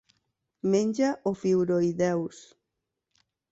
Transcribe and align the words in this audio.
Menja 0.71 1.09
ofiuroïdeus. 1.33 2.43